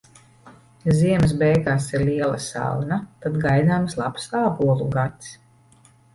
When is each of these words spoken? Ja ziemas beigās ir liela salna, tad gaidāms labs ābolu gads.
Ja 0.85 0.93
ziemas 1.01 1.35
beigās 1.41 1.89
ir 1.97 2.05
liela 2.07 2.39
salna, 2.47 2.99
tad 3.27 3.39
gaidāms 3.45 4.01
labs 4.01 4.27
ābolu 4.43 4.91
gads. 4.99 5.31